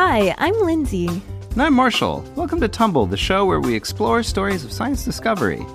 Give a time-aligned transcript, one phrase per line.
[0.00, 1.08] Hi, I'm Lindsay.
[1.08, 2.24] And I'm Marshall.
[2.36, 5.66] Welcome to Tumble, the show where we explore stories of science discovery.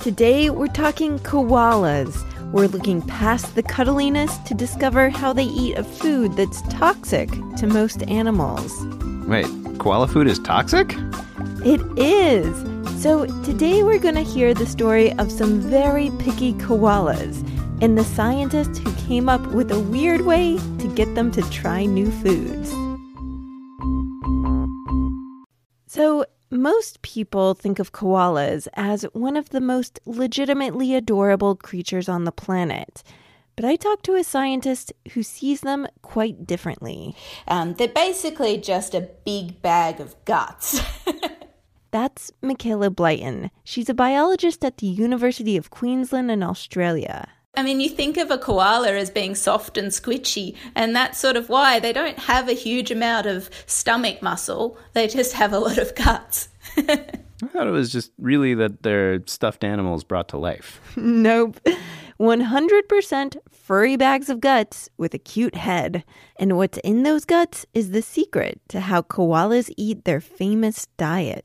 [0.00, 2.24] Today, we're talking koalas.
[2.52, 7.28] We're looking past the cuddliness to discover how they eat a food that's toxic
[7.58, 8.72] to most animals.
[9.28, 9.46] Wait,
[9.78, 10.94] koala food is toxic?
[11.62, 12.56] It is.
[13.02, 17.46] So, today we're going to hear the story of some very picky koalas
[17.82, 21.84] and the scientists who came up with a weird way to get them to try
[21.84, 22.74] new foods.
[25.86, 32.24] So, most people think of koalas as one of the most legitimately adorable creatures on
[32.24, 33.02] the planet.
[33.56, 37.16] But I talked to a scientist who sees them quite differently.
[37.48, 40.80] Um, they're basically just a big bag of guts.
[41.90, 43.50] That's Michaela Blyton.
[43.64, 47.28] She's a biologist at the University of Queensland in Australia.
[47.58, 51.36] I mean, you think of a koala as being soft and squishy, and that's sort
[51.36, 54.76] of why they don't have a huge amount of stomach muscle.
[54.92, 56.48] They just have a lot of guts.
[56.76, 60.80] I thought it was just really that they're stuffed animals brought to life.
[60.96, 61.58] nope.
[62.20, 66.04] 100% furry bags of guts with a cute head.
[66.38, 71.40] And what's in those guts is the secret to how koalas eat their famous diet.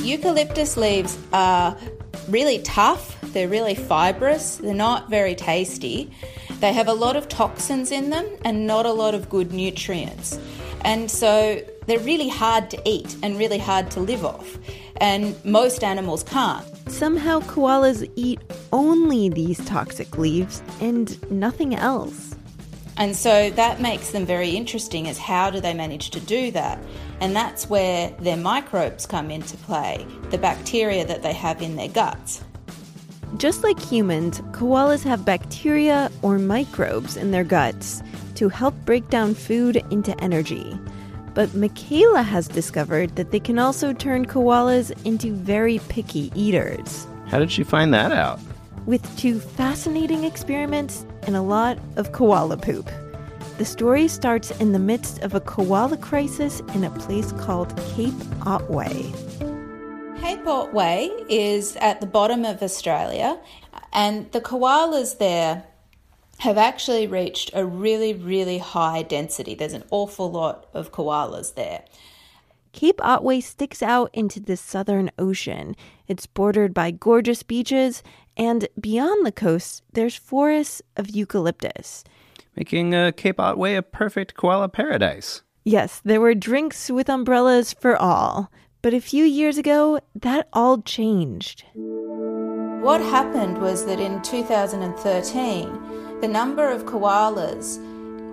[0.00, 1.76] Eucalyptus leaves are
[2.28, 6.10] really tough, they're really fibrous, they're not very tasty.
[6.60, 10.38] They have a lot of toxins in them and not a lot of good nutrients.
[10.84, 14.58] And so they're really hard to eat and really hard to live off.
[14.98, 16.64] And most animals can't.
[16.88, 18.40] Somehow, koalas eat
[18.72, 22.34] only these toxic leaves and nothing else.
[22.96, 26.78] And so that makes them very interesting is how do they manage to do that?
[27.20, 31.88] And that's where their microbes come into play, the bacteria that they have in their
[31.88, 32.44] guts.
[33.36, 38.00] Just like humans, koalas have bacteria or microbes in their guts
[38.36, 40.78] to help break down food into energy.
[41.34, 47.08] But Michaela has discovered that they can also turn koalas into very picky eaters.
[47.26, 48.38] How did she find that out?
[48.86, 52.88] With two fascinating experiments and a lot of koala poop.
[53.58, 58.14] The story starts in the midst of a koala crisis in a place called Cape
[58.46, 59.12] Otway.
[60.44, 63.40] Cape Otway is at the bottom of Australia,
[63.94, 65.64] and the koalas there
[66.40, 69.54] have actually reached a really, really high density.
[69.54, 71.84] There's an awful lot of koalas there.
[72.72, 75.76] Cape Otway sticks out into the southern ocean.
[76.08, 78.02] It's bordered by gorgeous beaches,
[78.36, 82.04] and beyond the coast, there's forests of eucalyptus.
[82.54, 85.40] Making uh, Cape Otway a perfect koala paradise.
[85.64, 88.50] Yes, there were drinks with umbrellas for all.
[88.84, 91.64] But a few years ago, that all changed.
[91.72, 97.78] What happened was that in 2013, the number of koalas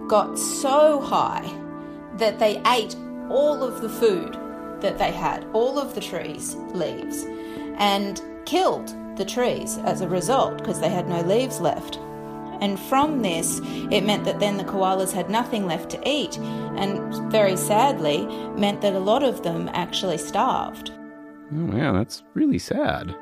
[0.09, 1.49] got so high
[2.17, 2.97] that they ate
[3.29, 4.37] all of the food
[4.81, 7.23] that they had, all of the trees' leaves,
[7.77, 11.97] and killed the trees as a result because they had no leaves left.
[12.61, 17.13] And from this, it meant that then the koalas had nothing left to eat, and
[17.31, 20.91] very sadly, meant that a lot of them actually starved.
[21.53, 23.15] Oh, yeah, that's really sad.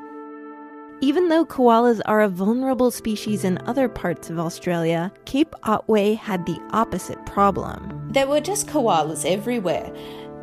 [1.02, 6.46] Even though koalas are a vulnerable species in other parts of Australia, Cape Otway had
[6.46, 8.10] the opposite problem.
[8.12, 9.90] There were just koalas everywhere.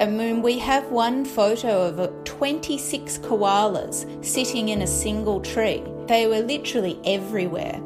[0.00, 5.84] I mean, we have one photo of 26 koalas sitting in a single tree.
[6.06, 7.80] They were literally everywhere.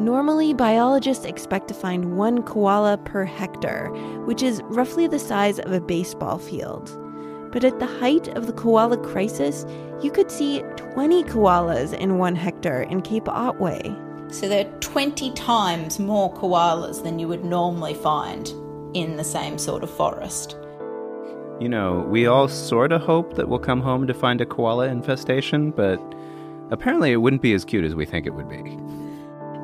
[0.00, 3.90] Normally, biologists expect to find one koala per hectare,
[4.24, 6.90] which is roughly the size of a baseball field.
[7.52, 9.64] But at the height of the koala crisis,
[10.02, 13.96] you could see 20 koalas in one hectare in Cape Otway.
[14.32, 18.48] So there are 20 times more koalas than you would normally find
[18.94, 20.56] in the same sort of forest.
[21.60, 24.88] You know, we all sort of hope that we'll come home to find a koala
[24.88, 26.00] infestation, but
[26.72, 28.76] apparently it wouldn't be as cute as we think it would be.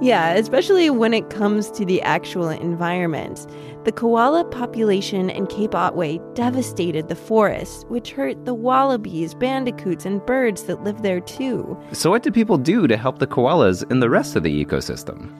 [0.00, 3.46] Yeah, especially when it comes to the actual environment.
[3.84, 10.24] The koala population in Cape Otway devastated the forests, which hurt the wallabies, bandicoots, and
[10.24, 11.78] birds that live there too.
[11.92, 15.30] So, what do people do to help the koalas in the rest of the ecosystem?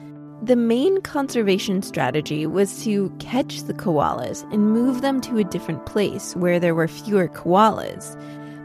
[0.43, 5.85] The main conservation strategy was to catch the koalas and move them to a different
[5.85, 8.15] place where there were fewer koalas.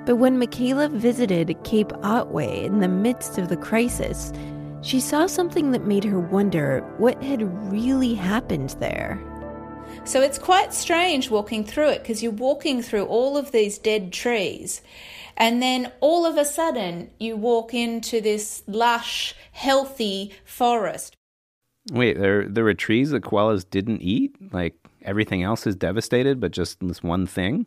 [0.06, 4.32] But when Michaela visited Cape Otway in the midst of the crisis,
[4.86, 7.42] she saw something that made her wonder what had
[7.72, 9.20] really happened there.
[10.04, 14.12] So it's quite strange walking through it because you're walking through all of these dead
[14.12, 14.82] trees.
[15.36, 21.16] And then all of a sudden, you walk into this lush, healthy forest.
[21.90, 24.36] Wait, there there were trees that koalas didn't eat?
[24.52, 27.66] Like everything else is devastated, but just this one thing?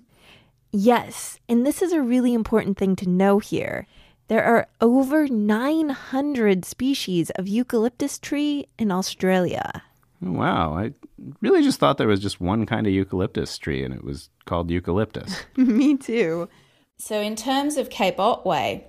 [0.72, 3.88] Yes, and this is a really important thing to know here.
[4.30, 9.82] There are over 900 species of eucalyptus tree in Australia.
[10.24, 10.94] Oh, wow, I
[11.42, 14.70] really just thought there was just one kind of eucalyptus tree and it was called
[14.70, 15.36] eucalyptus.
[15.58, 16.48] Me too.
[16.98, 18.86] So, in terms of Cape Otway,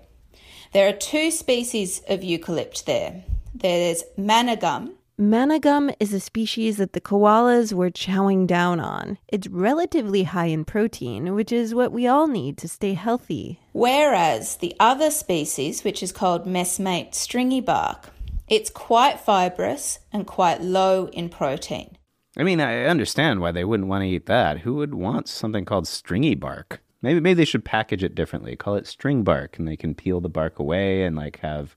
[0.75, 3.25] there are two species of eucalypt there.
[3.54, 4.94] There's manna gum.
[5.20, 9.19] Manna gum is a species that the koalas were chowing down on.
[9.28, 13.61] It's relatively high in protein, which is what we all need to stay healthy.
[13.72, 18.08] Whereas the other species, which is called messmate stringy bark,
[18.49, 21.99] it's quite fibrous and quite low in protein.
[22.38, 24.61] I mean, I understand why they wouldn't want to eat that.
[24.61, 26.81] Who would want something called stringy bark?
[27.02, 28.56] Maybe maybe they should package it differently.
[28.56, 31.76] Call it string bark, and they can peel the bark away and like have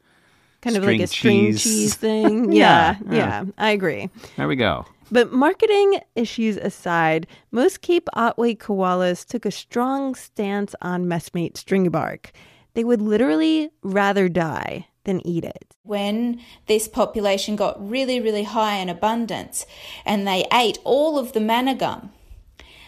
[0.64, 1.64] Kind of string like a string cheese.
[1.64, 2.54] cheese thing.
[2.54, 4.10] Yeah, yeah, yeah, I agree.
[4.38, 4.86] There we go.
[5.12, 11.90] But marketing issues aside, most Cape Otway koalas took a strong stance on messmate stringy
[11.90, 12.32] bark.
[12.76, 15.76] They would literally rather die than eat it.
[15.84, 19.66] When this population got really, really high in abundance
[20.06, 22.14] and they ate all of the manna gum,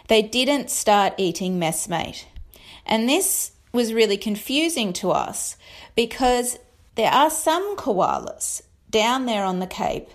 [0.07, 2.23] they didn't start eating messmate.
[2.85, 5.57] And this was really confusing to us
[5.95, 6.57] because
[6.95, 10.09] there are some koalas down there on the Cape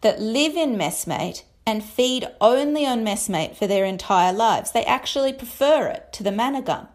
[0.00, 4.72] that live in messmate and feed only on messmate for their entire lives.
[4.72, 6.88] They actually prefer it to the manna gum.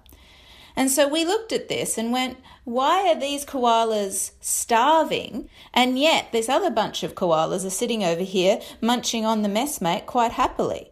[0.76, 5.50] And so we looked at this and went, why are these koalas starving?
[5.74, 10.06] And yet this other bunch of koalas are sitting over here munching on the messmate
[10.06, 10.92] quite happily.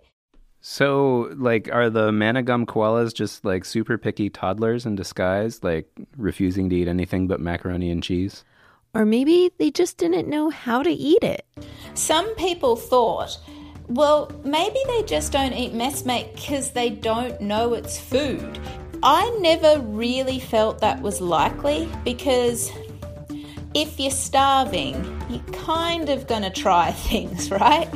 [0.67, 5.87] So, like, are the manna gum koalas just like super picky toddlers in disguise, like
[6.17, 8.43] refusing to eat anything but macaroni and cheese?
[8.95, 11.45] Or maybe they just didn't know how to eat it.
[11.93, 13.37] Some people thought,
[13.89, 18.57] well, maybe they just don't eat messmate because they don't know it's food.
[19.03, 22.71] I never really felt that was likely because
[23.75, 24.95] if you're starving,
[25.29, 27.87] you're kind of going to try things, right?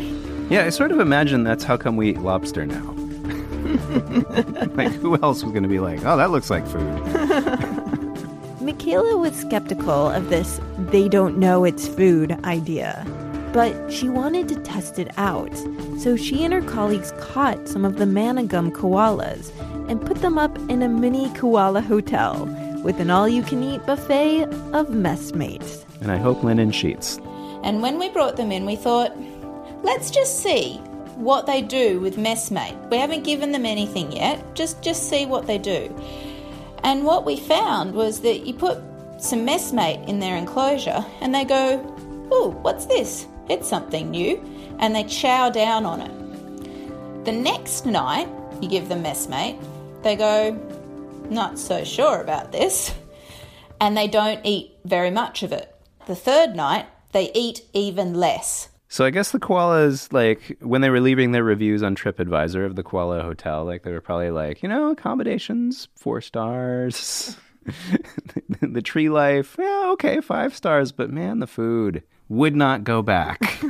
[0.49, 2.95] Yeah, I sort of imagine that's how come we eat lobster now.
[4.75, 6.99] like, who else was going to be like, oh, that looks like food?
[8.61, 13.05] Michaela was skeptical of this they don't know it's food idea,
[13.53, 15.55] but she wanted to test it out.
[15.99, 19.51] So she and her colleagues caught some of the manna gum koalas
[19.87, 22.45] and put them up in a mini koala hotel
[22.83, 24.43] with an all you can eat buffet
[24.73, 25.85] of messmates.
[26.01, 27.19] And I hope linen sheets.
[27.63, 29.15] And when we brought them in, we thought,
[29.83, 30.77] let's just see
[31.15, 32.89] what they do with messmate.
[32.89, 35.93] We haven't given them anything yet, just, just see what they do.
[36.83, 38.79] And what we found was that you put
[39.19, 41.95] some messmate in their enclosure and they go,
[42.31, 43.27] oh, what's this?
[43.49, 44.41] It's something new.
[44.79, 47.25] And they chow down on it.
[47.25, 48.29] The next night,
[48.61, 49.61] you give them messmate,
[50.03, 50.51] they go,
[51.29, 52.93] not so sure about this.
[53.81, 55.73] And they don't eat very much of it.
[56.05, 58.68] The third night, they eat even less.
[58.91, 62.75] So I guess the koalas, like when they were leaving their reviews on TripAdvisor of
[62.75, 67.37] the koala hotel, like they were probably like, you know, accommodations four stars,
[68.61, 73.61] the tree life, yeah, okay, five stars, but man, the food would not go back.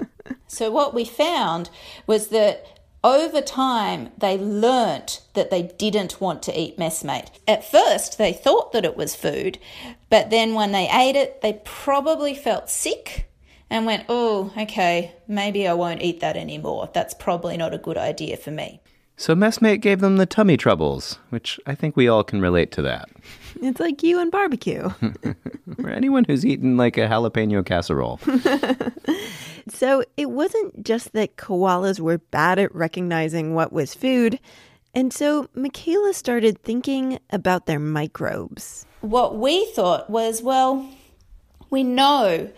[0.50, 1.70] So what we found
[2.08, 7.28] was that over time they learnt that they didn't want to eat messmate.
[7.46, 9.58] At first they thought that it was food,
[10.10, 13.29] but then when they ate it, they probably felt sick
[13.70, 16.90] and went, "Oh, okay, maybe I won't eat that anymore.
[16.92, 18.80] That's probably not a good idea for me."
[19.16, 22.82] so messmate gave them the tummy troubles, which I think we all can relate to
[22.82, 23.08] that.
[23.62, 24.88] It's like you and barbecue.
[25.84, 28.18] Or anyone who's eaten like a jalapeno casserole.
[29.68, 34.40] So it wasn't just that koalas were bad at recognizing what was food.
[34.94, 38.86] And so Michaela started thinking about their microbes.
[39.00, 40.88] what we thought was well,
[41.70, 42.50] we know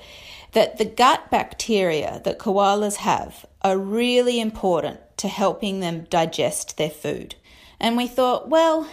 [0.52, 6.90] that the gut bacteria that koalas have are really important to helping them digest their
[6.90, 7.34] food.
[7.80, 8.88] And we thought, well,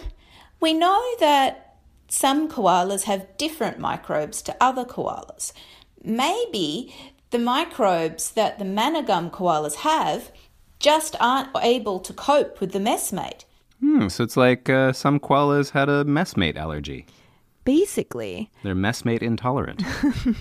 [0.60, 1.76] we know that
[2.08, 5.52] some koalas have different microbes to other koalas.
[6.02, 6.94] Maybe
[7.30, 10.32] the microbes that the manna gum koalas have
[10.78, 13.44] just aren't able to cope with the messmate.
[13.80, 17.06] Hmm, so it's like uh, some koalas had a messmate allergy.
[17.64, 19.82] Basically, They're messmate intolerant.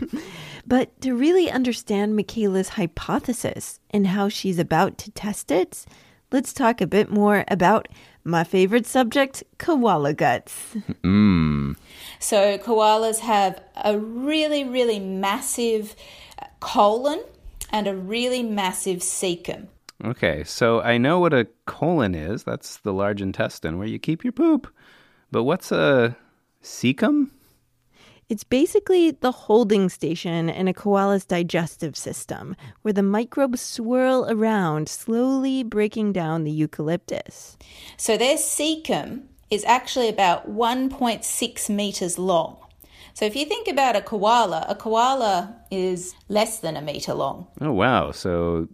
[0.70, 5.84] But to really understand Michaela's hypothesis and how she's about to test it,
[6.32, 7.88] let's talk a bit more about
[8.24, 10.76] my favorite subject koala guts.
[11.04, 11.76] Mmm.
[12.20, 15.96] So koalas have a really, really massive
[16.40, 17.24] uh, colon
[17.72, 19.70] and a really massive cecum.
[20.06, 22.44] Okay, so I know what a colon is.
[22.44, 24.72] That's the large intestine where you keep your poop.
[25.32, 26.16] But what's a
[26.62, 27.32] cecum?
[28.30, 34.88] It's basically the holding station in a koala's digestive system, where the microbes swirl around,
[34.88, 37.58] slowly breaking down the eucalyptus.
[37.98, 42.58] So their cecum is actually about 1.6 meters long.
[43.16, 47.48] So if you think about a koala, a koala is less than a meter long.
[47.60, 48.12] Oh, wow.
[48.12, 48.68] So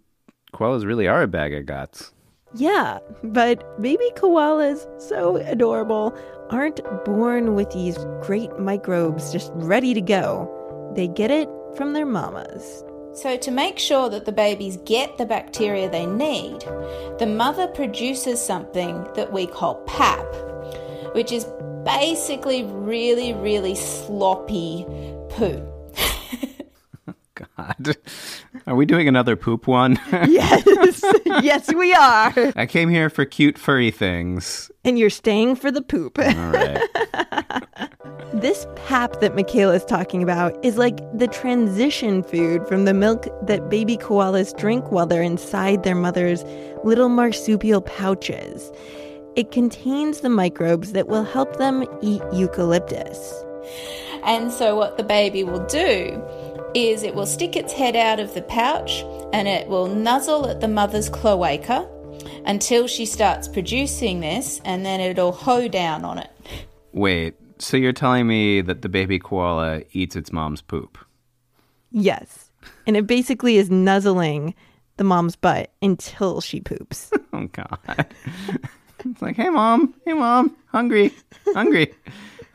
[0.52, 2.12] koalas really are a bag of guts.
[2.54, 6.16] Yeah, but baby koalas, so adorable,
[6.50, 10.92] aren't born with these great microbes just ready to go.
[10.94, 12.84] They get it from their mamas.
[13.12, 16.60] So, to make sure that the babies get the bacteria they need,
[17.18, 20.26] the mother produces something that we call pap,
[21.14, 21.46] which is
[21.84, 24.84] basically really, really sloppy
[25.30, 25.66] poo.
[27.56, 27.96] God.
[28.66, 29.98] Are we doing another poop one?
[30.12, 31.02] yes,
[31.42, 32.32] yes, we are.
[32.54, 34.70] I came here for cute furry things.
[34.84, 36.18] And you're staying for the poop.
[36.18, 36.82] All right.
[38.34, 43.26] this pap that Michaela is talking about is like the transition food from the milk
[43.46, 46.44] that baby koalas drink while they're inside their mother's
[46.84, 48.70] little marsupial pouches.
[49.34, 53.44] It contains the microbes that will help them eat eucalyptus.
[54.24, 56.22] And so, what the baby will do
[56.76, 59.02] is it will stick its head out of the pouch
[59.32, 61.88] and it will nuzzle at the mother's cloaca
[62.44, 66.30] until she starts producing this, and then it'll hoe down on it.
[66.92, 70.98] Wait, so you're telling me that the baby koala eats its mom's poop?
[71.90, 72.50] Yes.
[72.86, 74.54] And it basically is nuzzling
[74.96, 77.10] the mom's butt until she poops.
[77.32, 78.06] oh, God.
[79.04, 81.12] it's like, hey, mom, hey, mom, hungry,
[81.54, 81.92] hungry.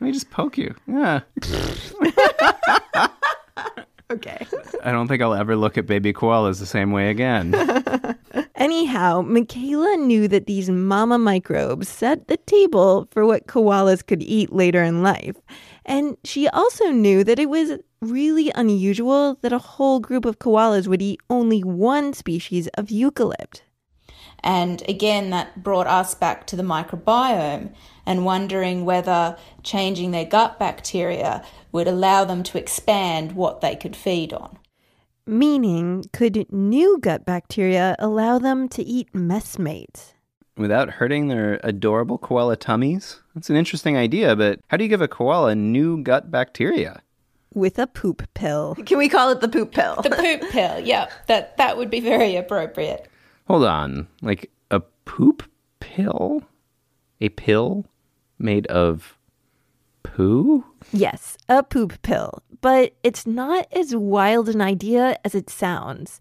[0.00, 0.74] me just poke you.
[0.86, 1.20] Yeah.
[4.12, 4.46] okay.
[4.84, 7.54] I don't think I'll ever look at baby koalas the same way again.
[8.54, 14.52] Anyhow, Michaela knew that these mama microbes set the table for what koalas could eat
[14.52, 15.36] later in life.
[15.84, 20.86] And she also knew that it was really unusual that a whole group of koalas
[20.86, 23.62] would eat only one species of eucalypt.
[24.44, 27.74] And again, that brought us back to the microbiome
[28.06, 33.96] and wondering whether changing their gut bacteria would allow them to expand what they could
[33.96, 34.58] feed on.
[35.26, 40.14] Meaning, could new gut bacteria allow them to eat messmates?
[40.56, 43.20] Without hurting their adorable koala tummies?
[43.34, 47.02] That's an interesting idea, but how do you give a koala new gut bacteria?
[47.54, 48.74] With a poop pill.
[48.84, 50.02] Can we call it the poop pill?
[50.02, 53.08] The poop pill, yeah, that, that would be very appropriate.
[53.46, 54.08] Hold on.
[54.22, 56.42] Like a poop pill?
[57.20, 57.86] A pill
[58.42, 59.16] made of
[60.02, 60.64] poo?
[60.92, 62.42] Yes, a poop pill.
[62.60, 66.18] But it's not as wild an idea as it sounds.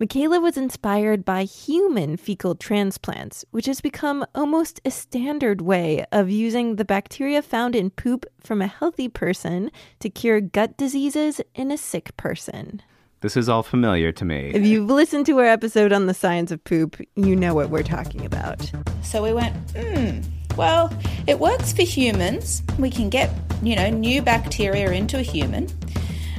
[0.00, 6.28] Michaela was inspired by human fecal transplants, which has become almost a standard way of
[6.28, 9.70] using the bacteria found in poop from a healthy person
[10.00, 12.82] to cure gut diseases in a sick person.
[13.20, 14.50] This is all familiar to me.
[14.52, 17.82] If you've listened to our episode on the science of poop, you know what we're
[17.82, 18.70] talking about.
[19.02, 20.20] So we went, hmm,
[20.56, 20.92] well,
[21.26, 22.62] it works for humans.
[22.78, 23.30] We can get,
[23.62, 25.68] you know, new bacteria into a human.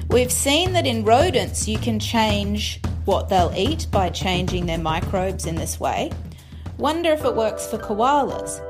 [0.09, 5.45] We've seen that in rodents you can change what they'll eat by changing their microbes
[5.45, 6.11] in this way.
[6.77, 8.61] Wonder if it works for koalas.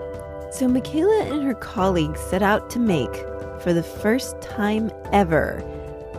[0.54, 3.14] So Michaela and her colleagues set out to make,
[3.62, 5.64] for the first time ever,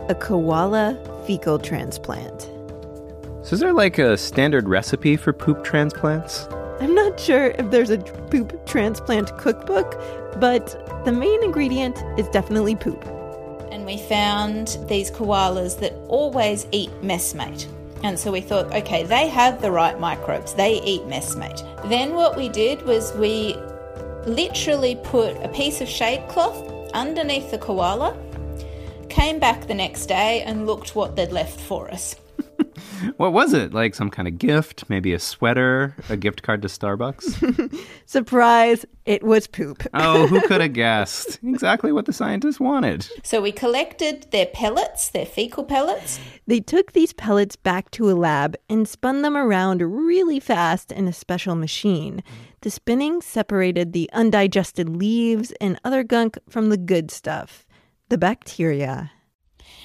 [0.09, 2.41] a koala fecal transplant.
[3.43, 6.47] So, is there like a standard recipe for poop transplants?
[6.79, 9.99] I'm not sure if there's a poop transplant cookbook,
[10.39, 13.03] but the main ingredient is definitely poop.
[13.71, 17.65] And we found these koalas that always eat messmate.
[18.03, 21.63] And so we thought, okay, they have the right microbes, they eat messmate.
[21.89, 23.55] Then what we did was we
[24.27, 28.15] literally put a piece of shade cloth underneath the koala,
[29.09, 32.15] came back the next day and looked what they'd left for us.
[33.17, 33.73] What was it?
[33.73, 34.85] Like some kind of gift?
[34.89, 35.95] Maybe a sweater?
[36.09, 37.85] A gift card to Starbucks?
[38.05, 39.83] Surprise, it was poop.
[39.93, 41.39] oh, who could have guessed?
[41.43, 43.07] Exactly what the scientists wanted.
[43.23, 46.19] So we collected their pellets, their fecal pellets.
[46.45, 51.07] They took these pellets back to a lab and spun them around really fast in
[51.07, 52.23] a special machine.
[52.61, 57.65] The spinning separated the undigested leaves and other gunk from the good stuff,
[58.09, 59.11] the bacteria.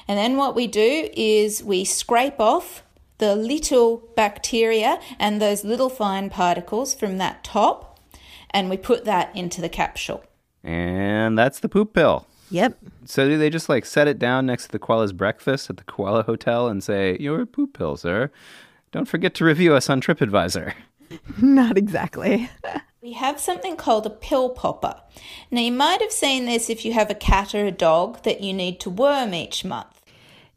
[0.08, 2.82] And then what we do is we scrape off
[3.22, 8.00] the little bacteria and those little fine particles from that top,
[8.50, 10.24] and we put that into the capsule.
[10.64, 12.26] And that's the poop pill.
[12.50, 12.78] Yep.
[13.04, 15.84] So do they just like set it down next to the koala's breakfast at the
[15.84, 18.32] koala hotel and say, Your poop pill, sir.
[18.90, 20.74] Don't forget to review us on TripAdvisor.
[21.40, 22.50] Not exactly.
[23.00, 25.00] We have something called a pill popper.
[25.48, 28.40] Now, you might have seen this if you have a cat or a dog that
[28.40, 30.01] you need to worm each month.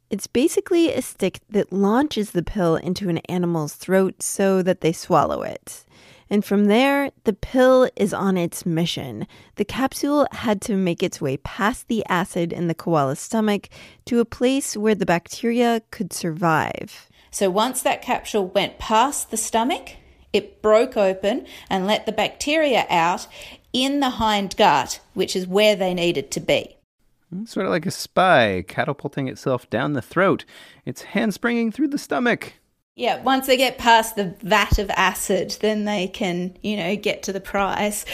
[0.10, 4.92] It's basically a stick that launches the pill into an animal's throat so that they
[4.92, 5.84] swallow it.
[6.30, 9.28] And from there, the pill is on its mission.
[9.56, 13.70] The capsule had to make its way past the acid in the koala's stomach
[14.06, 17.10] to a place where the bacteria could survive.
[17.30, 19.98] So, once that capsule went past the stomach,
[20.34, 23.28] it broke open and let the bacteria out
[23.72, 26.75] in the hind gut, which is where they needed to be.
[27.36, 27.46] Mm-hmm.
[27.46, 30.46] Sort of like a spy catapulting itself down the throat.
[30.86, 32.54] It's handspringing through the stomach.
[32.96, 37.24] Yeah, once they get past the vat of acid, then they can, you know, get
[37.24, 38.06] to the prize.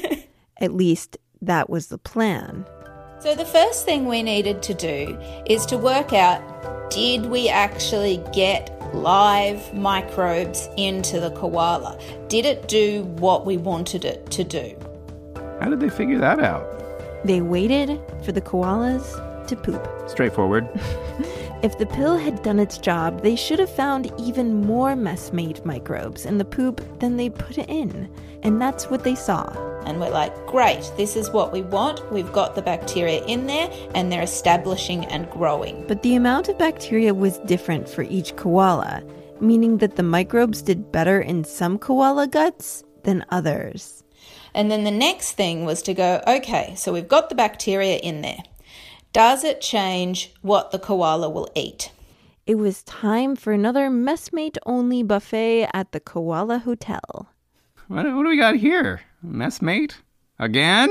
[0.58, 2.64] At least that was the plan.
[3.18, 6.40] So, the first thing we needed to do is to work out
[6.90, 11.98] did we actually get live microbes into the koala?
[12.28, 14.76] Did it do what we wanted it to do?
[15.60, 16.81] How did they figure that out?
[17.24, 19.86] They waited for the koalas to poop.
[20.08, 20.68] Straightforward.
[21.62, 26.26] If the pill had done its job, they should have found even more messmate microbes
[26.26, 28.10] in the poop than they put it in.
[28.42, 29.44] And that's what they saw.
[29.84, 32.10] And we're like, great, this is what we want.
[32.10, 35.84] We've got the bacteria in there and they're establishing and growing.
[35.86, 39.04] But the amount of bacteria was different for each koala,
[39.40, 44.01] meaning that the microbes did better in some koala guts than others.
[44.54, 48.20] And then the next thing was to go, okay, so we've got the bacteria in
[48.20, 48.42] there.
[49.12, 51.90] Does it change what the koala will eat?
[52.44, 57.28] It was time for another messmate only buffet at the Koala Hotel.
[57.86, 59.02] What, what do we got here?
[59.24, 59.94] Messmate?
[60.40, 60.88] Again?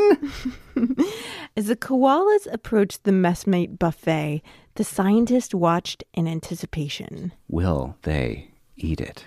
[1.58, 4.42] As the koalas approached the messmate buffet,
[4.76, 7.34] the scientist watched in anticipation.
[7.50, 9.26] Will they eat it?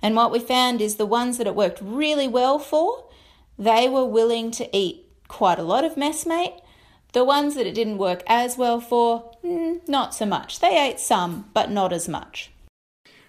[0.00, 3.04] And what we found is the ones that it worked really well for,
[3.60, 6.60] they were willing to eat quite a lot of messmate.
[7.12, 10.60] The ones that it didn't work as well for, mm, not so much.
[10.60, 12.50] They ate some, but not as much.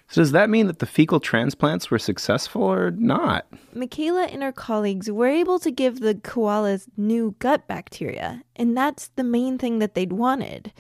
[0.08, 3.46] So does that mean that the fecal transplants were successful or not?
[3.74, 9.08] Michaela and her colleagues were able to give the koalas new gut bacteria, and that's
[9.16, 10.74] the main thing that they'd wanted.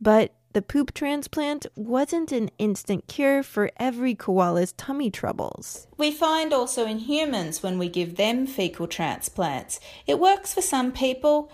[0.00, 5.86] But the poop transplant wasn't an instant cure for every koala's tummy troubles.
[5.96, 10.90] We find also in humans when we give them fecal transplants, it works for some
[10.90, 11.48] people,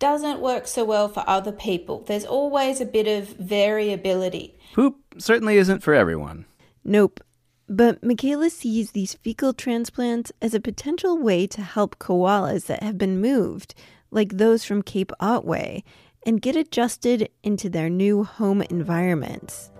[0.00, 2.00] doesn't work so well for other people.
[2.00, 4.58] There's always a bit of variability.
[4.74, 6.44] Poop certainly isn't for everyone.
[6.82, 7.20] Nope.
[7.68, 12.98] But Michaela sees these fecal transplants as a potential way to help koalas that have
[12.98, 13.76] been moved,
[14.10, 15.84] like those from Cape Otway,
[16.24, 19.70] and get adjusted into their new home environments.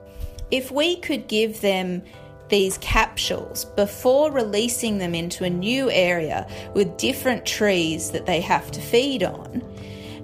[0.51, 2.03] If we could give them
[2.49, 8.71] these capsules before releasing them into a new area with different trees that they have
[8.73, 9.63] to feed on,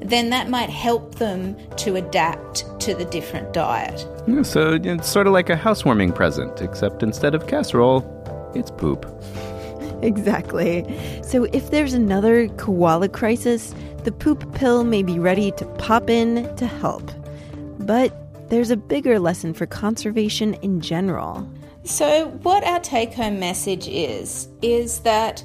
[0.00, 4.06] then that might help them to adapt to the different diet.
[4.26, 8.04] Yeah, So it's sort of like a housewarming present, except instead of casserole,
[8.54, 9.06] it's poop.
[10.02, 10.84] Exactly.
[11.22, 13.74] So if there's another koala crisis,
[14.06, 17.10] the poop pill may be ready to pop in to help.
[17.80, 21.50] But there's a bigger lesson for conservation in general.
[21.82, 25.42] So, what our take home message is, is that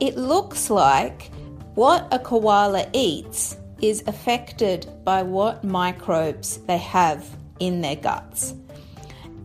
[0.00, 1.30] it looks like
[1.76, 7.26] what a koala eats is affected by what microbes they have
[7.58, 8.52] in their guts.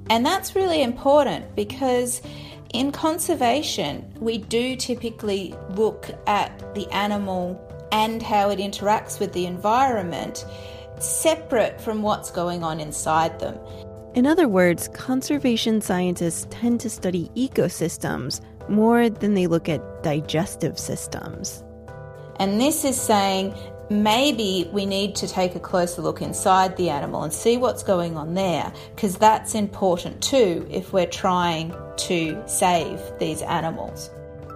[0.09, 2.21] And that's really important because
[2.73, 9.45] in conservation, we do typically look at the animal and how it interacts with the
[9.45, 10.45] environment
[10.99, 13.57] separate from what's going on inside them.
[14.15, 20.77] In other words, conservation scientists tend to study ecosystems more than they look at digestive
[20.77, 21.63] systems.
[22.37, 23.55] And this is saying
[23.89, 28.17] maybe we need to take a closer look inside the animal and see what's going
[28.17, 34.09] on there, because that's important too if we're trying to save these animals.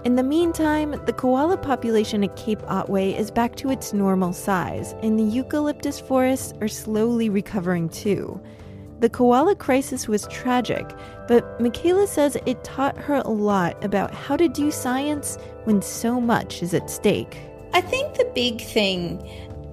[0.06, 4.96] In the meantime, the koala population at Cape Otway is back to its normal size,
[5.02, 8.42] and the eucalyptus forests are slowly recovering too.
[9.00, 10.86] The koala crisis was tragic,
[11.30, 16.20] but Michaela says it taught her a lot about how to do science when so
[16.20, 17.38] much is at stake.
[17.74, 19.26] I think the big thing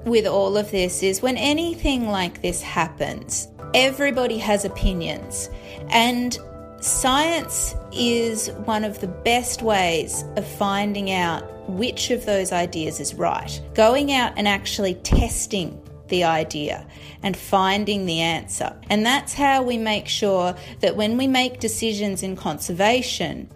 [0.05, 5.51] with all of this is when anything like this happens, everybody has opinions.
[5.89, 6.39] And
[6.81, 13.15] science is one of the best ways of finding out which of those ideas is
[13.15, 13.61] right.
[13.75, 16.87] Going out and actually testing the idea
[17.23, 18.75] and finding the answer.
[18.89, 23.49] And that's how we make sure that when we make decisions in conservation,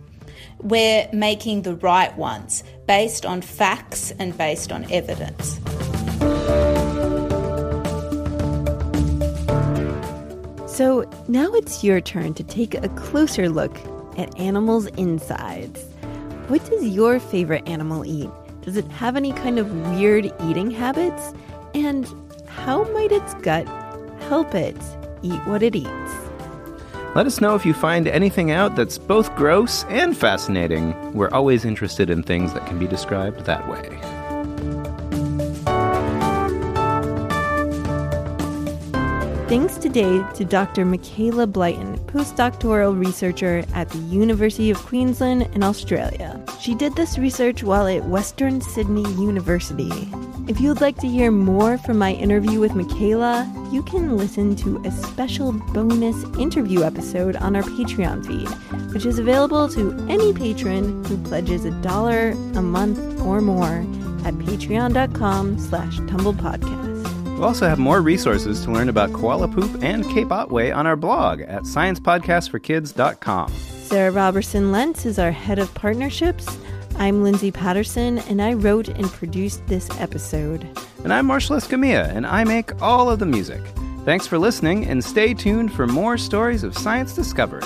[0.61, 5.59] we're making the right ones based on facts and based on evidence.
[10.75, 13.79] So now it's your turn to take a closer look
[14.19, 15.81] at animals' insides.
[16.49, 18.29] What does your favorite animal eat?
[18.63, 21.33] Does it have any kind of weird eating habits?
[21.75, 22.13] And
[22.49, 23.69] how might its gut
[24.23, 24.77] help it
[25.23, 26.13] eat what it eats?
[27.15, 31.13] Let us know if you find anything out that's both gross and fascinating.
[31.13, 34.24] We're always interested in things that can be described that way.
[39.55, 40.85] Thanks today to Dr.
[40.85, 46.45] Michaela Blyton, postdoctoral researcher at the University of Queensland in Australia.
[46.61, 49.93] She did this research while at Western Sydney University.
[50.49, 54.83] If you'd like to hear more from my interview with Michaela, you can listen to
[54.85, 58.49] a special bonus interview episode on our Patreon feed,
[58.93, 63.87] which is available to any patron who pledges a dollar a month or more
[64.27, 66.84] at patreon.com slash tumblepodcast.
[67.35, 70.95] We'll also have more resources to learn about koala poop and Cape Otway on our
[70.95, 73.53] blog at sciencepodcastforkids.com.
[73.53, 76.47] Sarah Robertson Lentz is our head of partnerships.
[76.97, 80.67] I'm Lindsay Patterson, and I wrote and produced this episode.
[81.03, 83.61] And I'm Marshall Escamilla, and I make all of the music.
[84.05, 87.65] Thanks for listening, and stay tuned for more stories of science discovery.